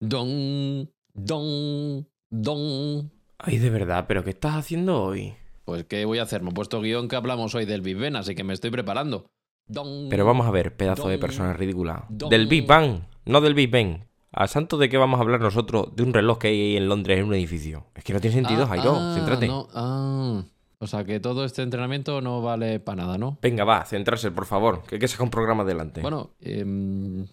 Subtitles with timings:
[0.00, 3.10] Don, don, don.
[3.38, 5.34] Ay, de verdad, ¿pero qué estás haciendo hoy?
[5.64, 6.42] Pues, ¿qué voy a hacer?
[6.42, 9.26] Me he puesto guion que hablamos hoy del Big Ben, así que me estoy preparando.
[9.66, 10.08] Don.
[10.08, 12.06] Pero vamos a ver, pedazo de persona ridícula.
[12.08, 12.30] Don.
[12.30, 14.04] Del Big Bang, no del Big Ben.
[14.30, 16.88] ¿A santo de qué vamos a hablar nosotros de un reloj que hay ahí en
[16.88, 17.86] Londres en un edificio?
[17.94, 19.46] Es que no tiene sentido, Ah, Jairo, ah, céntrate.
[19.48, 20.44] no, ah.
[20.80, 23.38] O sea, que todo este entrenamiento no vale para nada, ¿no?
[23.42, 26.02] Venga, va, centrarse, por favor, que hay que sacar un programa adelante.
[26.02, 27.26] Bueno, em,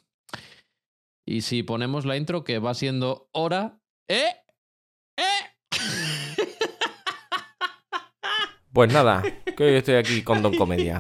[1.26, 3.80] y si ponemos la intro que va siendo hora.
[4.08, 4.36] ¡Eh!
[5.18, 5.24] ¡Eh!
[8.72, 9.24] Pues nada,
[9.56, 11.00] que hoy estoy aquí con Don Comedia.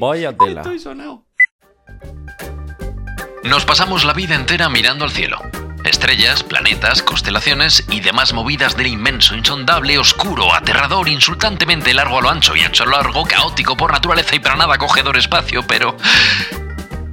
[0.00, 0.62] Vaya tela.
[0.62, 1.26] Estoy sonado.
[3.44, 5.38] Nos pasamos la vida entera mirando al cielo.
[5.84, 12.30] Estrellas, planetas, constelaciones y demás movidas del inmenso, insondable, oscuro, aterrador, insultantemente largo a lo
[12.30, 15.98] ancho y ancho a lo largo, caótico por naturaleza y para nada acogedor espacio, pero...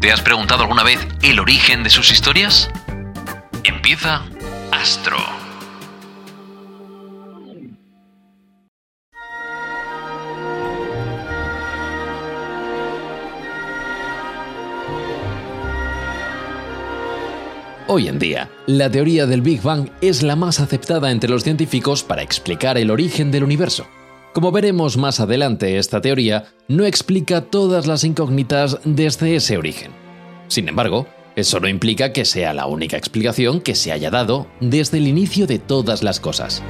[0.04, 2.70] ¿Te has preguntado alguna vez el origen de sus historias?
[3.64, 4.22] Empieza
[4.70, 5.16] Astro.
[17.88, 22.04] Hoy en día, la teoría del Big Bang es la más aceptada entre los científicos
[22.04, 23.88] para explicar el origen del universo.
[24.34, 29.92] Como veremos más adelante, esta teoría no explica todas las incógnitas desde ese origen.
[30.48, 34.98] Sin embargo, eso no implica que sea la única explicación que se haya dado desde
[34.98, 36.64] el inicio de todas las cosas.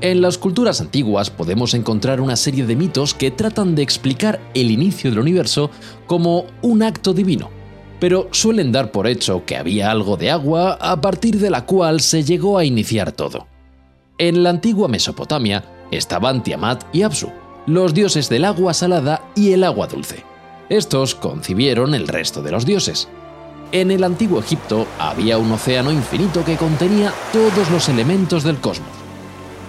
[0.00, 4.70] En las culturas antiguas podemos encontrar una serie de mitos que tratan de explicar el
[4.70, 5.70] inicio del universo
[6.06, 7.50] como un acto divino,
[8.00, 12.00] pero suelen dar por hecho que había algo de agua a partir de la cual
[12.00, 13.51] se llegó a iniciar todo.
[14.22, 17.32] En la antigua Mesopotamia estaban Tiamat y Apsu,
[17.66, 20.22] los dioses del agua salada y el agua dulce.
[20.68, 23.08] Estos concibieron el resto de los dioses.
[23.72, 28.92] En el antiguo Egipto había un océano infinito que contenía todos los elementos del cosmos.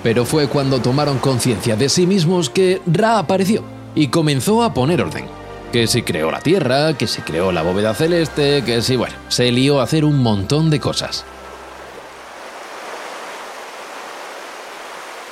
[0.03, 3.63] Pero fue cuando tomaron conciencia de sí mismos que Ra apareció
[3.95, 5.25] y comenzó a poner orden.
[5.71, 9.51] Que si creó la Tierra, que si creó la bóveda celeste, que si, bueno, se
[9.51, 11.25] lió a hacer un montón de cosas.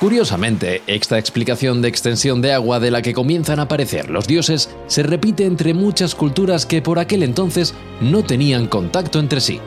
[0.02, 4.68] Curiosamente, esta explicación de extensión de agua de la que comienzan a aparecer los dioses
[4.88, 9.60] se repite entre muchas culturas que por aquel entonces no tenían contacto entre sí.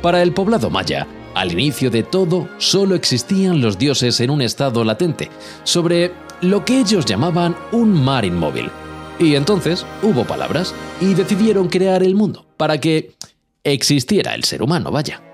[0.00, 4.84] Para el poblado maya, al inicio de todo solo existían los dioses en un estado
[4.84, 5.28] latente,
[5.64, 8.70] sobre lo que ellos llamaban un mar inmóvil.
[9.18, 13.16] Y entonces hubo palabras y decidieron crear el mundo para que
[13.64, 15.33] existiera el ser humano, vaya.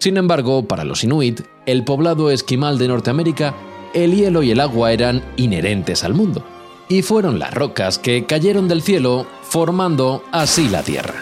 [0.00, 3.54] Sin embargo, para los inuit, el poblado esquimal de Norteamérica,
[3.92, 6.42] el hielo y el agua eran inherentes al mundo,
[6.88, 11.20] y fueron las rocas que cayeron del cielo, formando así la Tierra.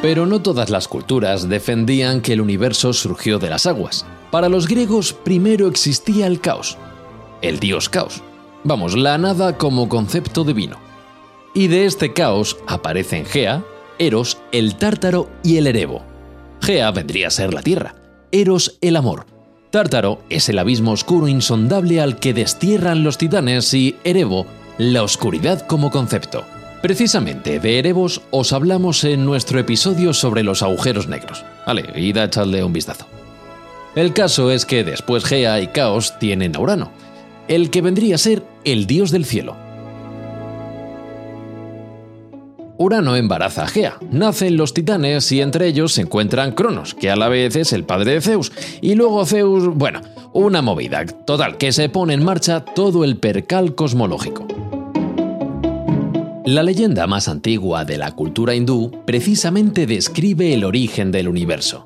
[0.00, 4.06] Pero no todas las culturas defendían que el universo surgió de las aguas.
[4.30, 6.78] Para los griegos primero existía el caos,
[7.42, 8.22] el dios caos,
[8.64, 10.78] vamos, la nada como concepto divino.
[11.52, 13.62] Y de este caos aparecen Gea,
[13.98, 16.02] Eros, el Tártaro y el Erebo.
[16.60, 17.94] Gea vendría a ser la tierra,
[18.32, 19.26] Eros el amor.
[19.70, 24.46] Tártaro es el abismo oscuro insondable al que destierran los titanes y Erebo,
[24.78, 26.44] la oscuridad como concepto.
[26.82, 31.44] Precisamente de Erebos os hablamos en nuestro episodio sobre los agujeros negros.
[31.66, 33.06] Vale, id a echarle un vistazo.
[33.94, 36.92] El caso es que después Gea y Caos tienen a Urano,
[37.48, 39.56] el que vendría a ser el dios del cielo.
[42.78, 47.16] Urano embaraza a Gea, nacen los titanes y entre ellos se encuentran Cronos, que a
[47.16, 50.02] la vez es el padre de Zeus, y luego Zeus, bueno,
[50.34, 54.46] una movida, total, que se pone en marcha todo el percal cosmológico.
[56.44, 61.84] La leyenda más antigua de la cultura hindú precisamente describe el origen del universo.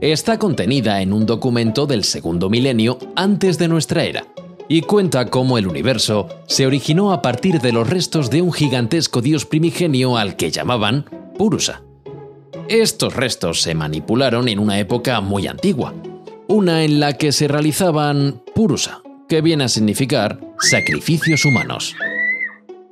[0.00, 4.24] Está contenida en un documento del segundo milenio antes de nuestra era,
[4.72, 9.20] y cuenta cómo el universo se originó a partir de los restos de un gigantesco
[9.20, 11.82] dios primigenio al que llamaban Purusa.
[12.68, 15.92] Estos restos se manipularon en una época muy antigua,
[16.46, 21.96] una en la que se realizaban Purusa, que viene a significar sacrificios humanos.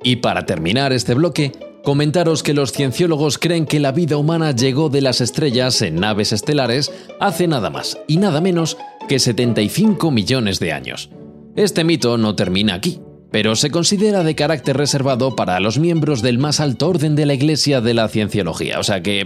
[0.03, 1.53] Y para terminar este bloque,
[1.85, 6.33] comentaros que los cienciólogos creen que la vida humana llegó de las estrellas en naves
[6.33, 6.91] estelares
[7.21, 8.75] hace nada más y nada menos
[9.07, 11.09] que 75 millones de años.
[11.55, 13.01] Este mito no termina aquí,
[13.31, 17.33] pero se considera de carácter reservado para los miembros del más alto orden de la
[17.33, 19.25] Iglesia de la Cienciología, o sea que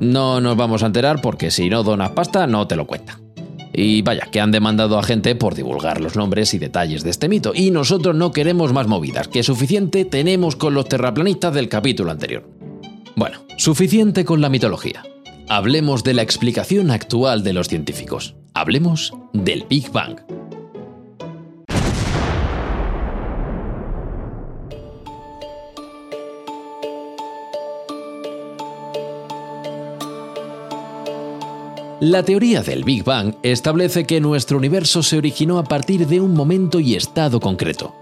[0.00, 3.20] no nos vamos a enterar porque si no donas pasta no te lo cuenta.
[3.74, 7.28] Y vaya, que han demandado a gente por divulgar los nombres y detalles de este
[7.28, 12.10] mito, y nosotros no queremos más movidas, que suficiente tenemos con los terraplanistas del capítulo
[12.10, 12.48] anterior.
[13.16, 15.02] Bueno, suficiente con la mitología.
[15.48, 18.34] Hablemos de la explicación actual de los científicos.
[18.54, 20.41] Hablemos del Big Bang.
[32.04, 36.34] La teoría del Big Bang establece que nuestro universo se originó a partir de un
[36.34, 37.94] momento y estado concreto.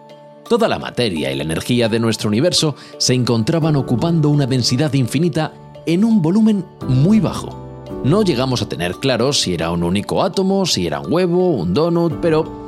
[0.49, 5.52] Toda la materia y la energía de nuestro universo se encontraban ocupando una densidad infinita
[5.85, 7.82] en un volumen muy bajo.
[8.02, 11.75] No llegamos a tener claro si era un único átomo, si era un huevo, un
[11.75, 12.64] donut, pero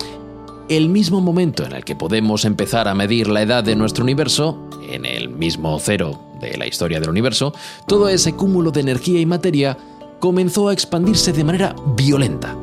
[0.68, 4.68] el mismo momento en el que podemos empezar a medir la edad de nuestro universo,
[4.86, 7.54] en el mismo cero de la historia del universo,
[7.86, 9.78] todo ese cúmulo de energía y materia
[10.22, 12.56] comenzó a expandirse de manera violenta.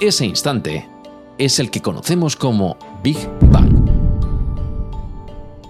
[0.00, 0.88] Ese instante
[1.36, 3.18] es el que conocemos como Big
[3.50, 3.90] Bang.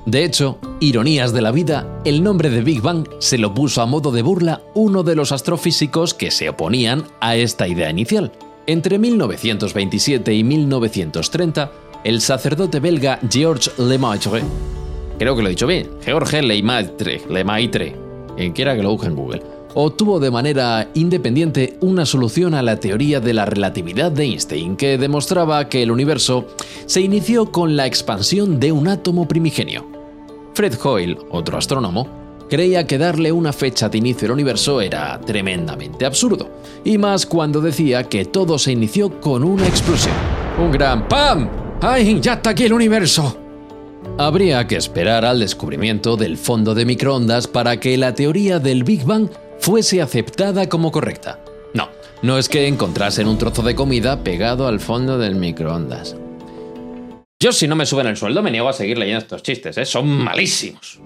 [0.04, 3.86] De hecho, ironías de la vida, el nombre de Big Bang se lo puso a
[3.86, 8.30] modo de burla uno de los astrofísicos que se oponían a esta idea inicial.
[8.66, 11.72] Entre 1927 y 1930,
[12.04, 14.42] el sacerdote belga Georges Lemaitre,
[15.18, 17.96] creo que lo he dicho bien, Georges Lemaitre, Lemaitre,
[18.36, 22.80] quien quiera que lo busque en Google, obtuvo de manera independiente una solución a la
[22.80, 26.46] teoría de la relatividad de Einstein que demostraba que el universo
[26.86, 29.86] se inició con la expansión de un átomo primigenio.
[30.54, 36.04] Fred Hoyle, otro astrónomo, creía que darle una fecha de inicio al universo era tremendamente
[36.04, 36.50] absurdo,
[36.84, 40.14] y más cuando decía que todo se inició con una explosión.
[40.62, 41.48] Un gran ¡PAM!
[41.80, 43.38] ¡Ay, ya está aquí el universo!
[44.18, 49.04] Habría que esperar al descubrimiento del fondo de microondas para que la teoría del Big
[49.04, 49.30] Bang
[49.62, 51.38] fuese aceptada como correcta.
[51.72, 51.88] No,
[52.20, 56.16] no es que encontrasen un trozo de comida pegado al fondo del microondas.
[57.40, 59.84] Yo si no me suben el sueldo me niego a seguir leyendo estos chistes, ¿eh?
[59.84, 60.98] son malísimos.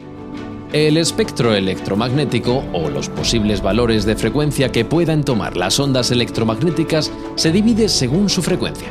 [0.72, 7.12] El espectro electromagnético o los posibles valores de frecuencia que puedan tomar las ondas electromagnéticas
[7.34, 8.88] se divide según su frecuencia.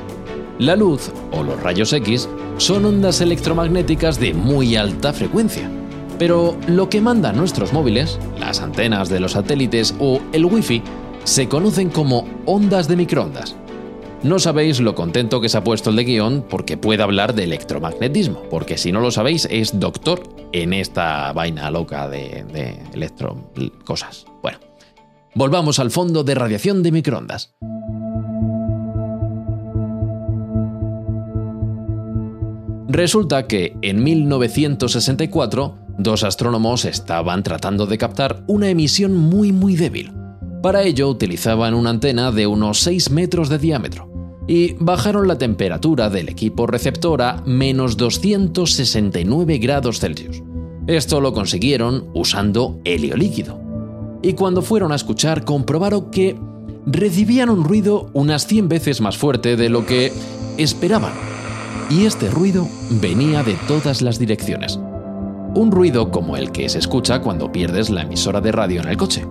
[0.59, 5.69] La luz o los rayos X son ondas electromagnéticas de muy alta frecuencia.
[6.17, 10.81] Pero lo que mandan nuestros móviles, las antenas de los satélites o el wifi,
[11.23, 13.55] se conocen como ondas de microondas.
[14.23, 17.43] No sabéis lo contento que se ha puesto el de guion porque puede hablar de
[17.43, 23.51] electromagnetismo, porque si no lo sabéis es doctor en esta vaina loca de, de electro
[23.83, 24.25] cosas.
[24.41, 24.59] Bueno,
[25.35, 27.53] volvamos al fondo de radiación de microondas.
[32.87, 40.11] Resulta que en 1964 dos astrónomos estaban tratando de captar una emisión muy muy débil.
[40.61, 44.09] Para ello utilizaban una antena de unos 6 metros de diámetro
[44.47, 50.43] y bajaron la temperatura del equipo receptor a menos 269 grados Celsius.
[50.87, 53.59] Esto lo consiguieron usando helio líquido.
[54.21, 56.35] Y cuando fueron a escuchar comprobaron que
[56.85, 60.11] recibían un ruido unas 100 veces más fuerte de lo que
[60.57, 61.13] esperaban.
[61.89, 64.79] Y este ruido venía de todas las direcciones.
[65.55, 68.97] Un ruido como el que se escucha cuando pierdes la emisora de radio en el
[68.97, 69.25] coche.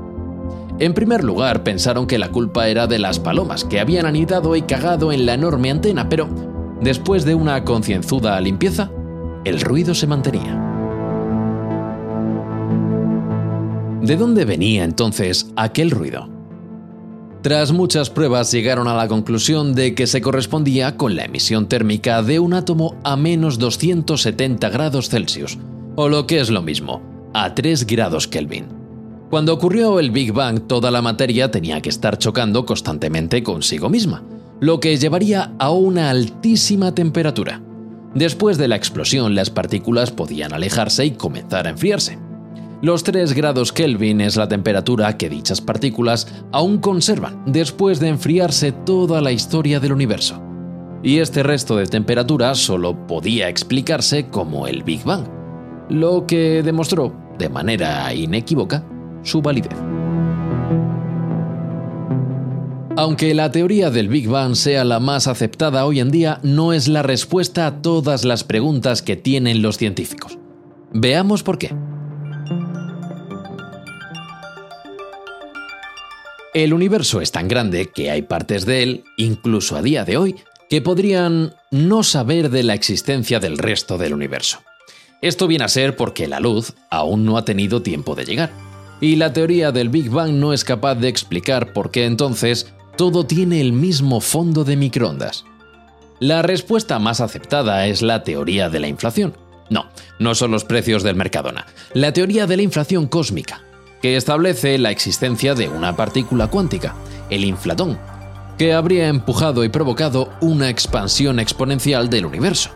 [0.78, 4.62] En primer lugar, pensaron que la culpa era de las palomas, que habían anidado y
[4.62, 6.28] cagado en la enorme antena, pero
[6.80, 8.90] después de una concienzuda limpieza,
[9.44, 10.60] el ruido se mantenía.
[14.00, 16.30] ¿De dónde venía entonces aquel ruido?
[17.42, 22.22] Tras muchas pruebas llegaron a la conclusión de que se correspondía con la emisión térmica
[22.22, 25.58] de un átomo a menos 270 grados Celsius,
[25.96, 28.66] o lo que es lo mismo, a 3 grados Kelvin.
[29.30, 34.22] Cuando ocurrió el Big Bang, toda la materia tenía que estar chocando constantemente consigo misma,
[34.60, 37.60] lo que llevaría a una altísima temperatura.
[38.14, 42.18] Después de la explosión, las partículas podían alejarse y comenzar a enfriarse.
[42.80, 48.72] Los 3 grados Kelvin es la temperatura que dichas partículas aún conservan después de enfriarse
[48.72, 50.40] toda la historia del universo.
[51.02, 55.24] Y este resto de temperatura solo podía explicarse como el Big Bang,
[55.88, 58.84] lo que demostró, de manera inequívoca,
[59.22, 59.76] su validez.
[62.96, 66.86] Aunque la teoría del Big Bang sea la más aceptada hoy en día, no es
[66.86, 70.38] la respuesta a todas las preguntas que tienen los científicos.
[70.92, 71.74] Veamos por qué.
[76.54, 80.36] El universo es tan grande que hay partes de él, incluso a día de hoy,
[80.70, 84.60] que podrían no saber de la existencia del resto del universo.
[85.24, 88.50] Esto viene a ser porque la luz aún no ha tenido tiempo de llegar
[89.00, 93.24] y la teoría del Big Bang no es capaz de explicar por qué entonces todo
[93.24, 95.46] tiene el mismo fondo de microondas.
[96.20, 99.34] La respuesta más aceptada es la teoría de la inflación.
[99.70, 99.86] No,
[100.18, 101.64] no son los precios del Mercadona.
[101.94, 103.62] La teoría de la inflación cósmica,
[104.02, 106.96] que establece la existencia de una partícula cuántica,
[107.30, 107.98] el inflatón,
[108.58, 112.72] que habría empujado y provocado una expansión exponencial del universo,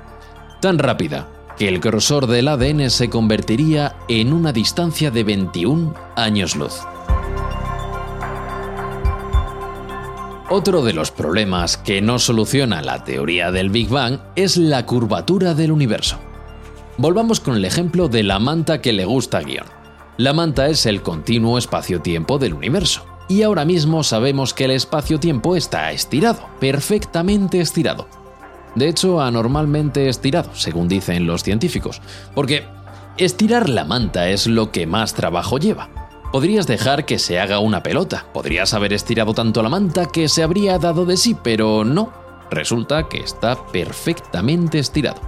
[0.62, 1.28] tan rápida
[1.66, 6.80] el grosor del ADN se convertiría en una distancia de 21 años luz.
[10.50, 15.54] Otro de los problemas que no soluciona la teoría del Big Bang es la curvatura
[15.54, 16.18] del universo.
[16.96, 19.66] Volvamos con el ejemplo de la manta que le gusta a Guión.
[20.16, 25.54] La manta es el continuo espacio-tiempo del universo, y ahora mismo sabemos que el espacio-tiempo
[25.54, 28.08] está estirado, perfectamente estirado.
[28.78, 32.00] De hecho, anormalmente estirado, según dicen los científicos,
[32.32, 32.64] porque
[33.16, 35.90] estirar la manta es lo que más trabajo lleva.
[36.30, 40.44] Podrías dejar que se haga una pelota, podrías haber estirado tanto la manta que se
[40.44, 42.12] habría dado de sí, pero no,
[42.52, 45.20] resulta que está perfectamente estirado.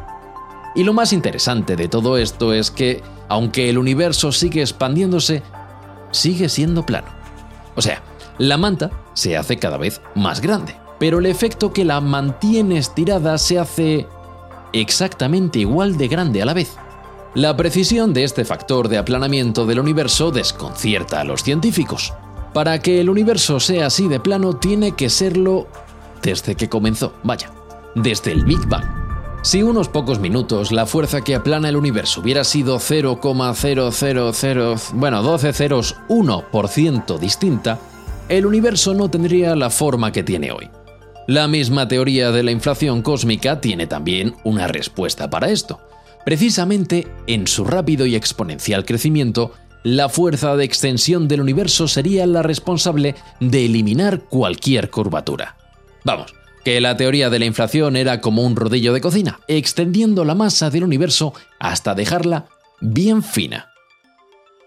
[0.76, 5.42] Y lo más interesante de todo esto es que, aunque el universo sigue expandiéndose,
[6.12, 7.08] sigue siendo plano.
[7.74, 8.00] O sea,
[8.38, 13.36] la manta se hace cada vez más grande, pero el efecto que la mantiene estirada
[13.38, 14.06] se hace
[14.72, 16.76] exactamente igual de grande a la vez.
[17.34, 22.12] La precisión de este factor de aplanamiento del universo desconcierta a los científicos.
[22.52, 25.68] Para que el universo sea así de plano tiene que serlo
[26.22, 27.50] desde que comenzó, vaya,
[27.94, 28.84] desde el Big Bang.
[29.42, 35.52] Si unos pocos minutos la fuerza que aplana el universo hubiera sido 0,000, bueno, 12
[35.54, 37.78] ceros 1% distinta,
[38.28, 40.68] el universo no tendría la forma que tiene hoy.
[41.26, 45.80] La misma teoría de la inflación cósmica tiene también una respuesta para esto.
[46.24, 52.42] Precisamente en su rápido y exponencial crecimiento, la fuerza de extensión del universo sería la
[52.42, 55.56] responsable de eliminar cualquier curvatura.
[56.04, 56.34] Vamos,
[56.64, 60.70] que la teoría de la inflación era como un rodillo de cocina, extendiendo la masa
[60.70, 62.46] del universo hasta dejarla
[62.80, 63.70] bien fina.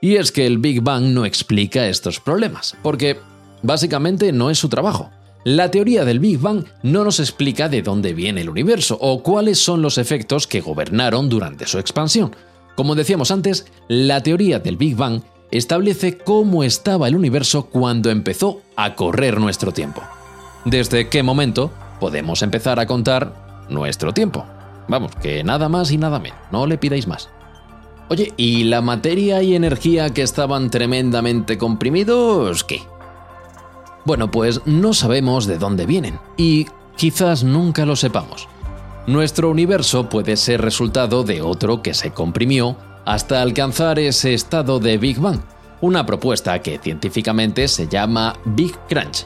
[0.01, 3.19] Y es que el Big Bang no explica estos problemas, porque
[3.62, 5.12] básicamente no es su trabajo.
[5.45, 9.59] La teoría del Big Bang no nos explica de dónde viene el universo o cuáles
[9.59, 12.33] son los efectos que gobernaron durante su expansión.
[12.75, 15.21] Como decíamos antes, la teoría del Big Bang
[15.51, 20.01] establece cómo estaba el universo cuando empezó a correr nuestro tiempo.
[20.63, 24.45] Desde qué momento podemos empezar a contar nuestro tiempo.
[24.88, 27.29] Vamos, que nada más y nada menos, no le pidáis más.
[28.09, 32.81] Oye, ¿y la materia y energía que estaban tremendamente comprimidos, qué?
[34.05, 36.67] Bueno, pues no sabemos de dónde vienen y
[36.98, 38.48] quizás nunca lo sepamos.
[39.07, 44.98] Nuestro universo puede ser resultado de otro que se comprimió hasta alcanzar ese estado de
[44.98, 45.39] Big Bang,
[45.81, 49.25] una propuesta que científicamente se llama Big Crunch.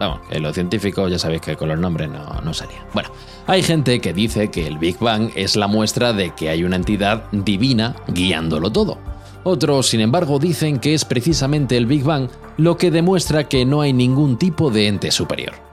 [0.00, 2.86] Vamos, que los científicos ya sabéis que con los nombres no, no salía.
[2.94, 3.10] Bueno,
[3.46, 6.76] hay gente que dice que el Big Bang es la muestra de que hay una
[6.76, 8.98] entidad divina guiándolo todo.
[9.44, 13.80] Otros, sin embargo, dicen que es precisamente el Big Bang lo que demuestra que no
[13.80, 15.68] hay ningún tipo de ente superior.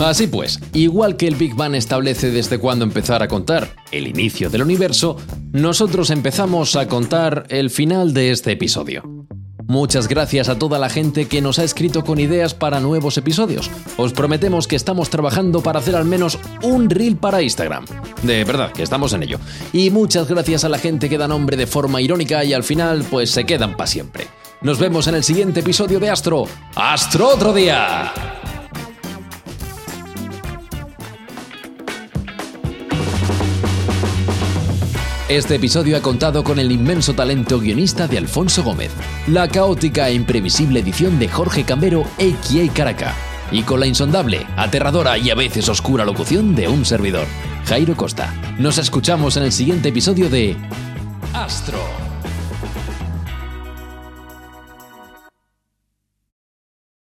[0.00, 4.48] Así pues, igual que el Big Bang establece desde cuándo empezar a contar el inicio
[4.48, 5.16] del universo,
[5.52, 9.17] nosotros empezamos a contar el final de este episodio.
[9.68, 13.70] Muchas gracias a toda la gente que nos ha escrito con ideas para nuevos episodios.
[13.98, 17.84] Os prometemos que estamos trabajando para hacer al menos un reel para Instagram.
[18.22, 19.38] De verdad, que estamos en ello.
[19.74, 23.04] Y muchas gracias a la gente que da nombre de forma irónica y al final
[23.10, 24.26] pues se quedan para siempre.
[24.62, 26.46] Nos vemos en el siguiente episodio de Astro.
[26.74, 28.37] ¡Astro otro día!
[35.28, 38.90] Este episodio ha contado con el inmenso talento guionista de Alfonso Gómez,
[39.26, 42.72] la caótica e imprevisible edición de Jorge Cambero, a.k.a.
[42.72, 43.14] Caraca,
[43.52, 47.26] y con la insondable, aterradora y a veces oscura locución de un servidor,
[47.66, 48.32] Jairo Costa.
[48.58, 50.56] Nos escuchamos en el siguiente episodio de
[51.34, 52.07] Astro.